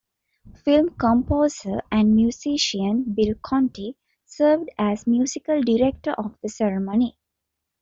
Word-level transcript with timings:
Film 0.63 0.95
composer 0.95 1.79
and 1.91 2.15
musician 2.15 3.03
Bill 3.03 3.35
Conti 3.39 3.97
served 4.25 4.71
as 4.75 5.05
musical 5.05 5.61
director 5.61 6.13
of 6.13 6.35
the 6.41 6.49
ceremony. 6.49 7.19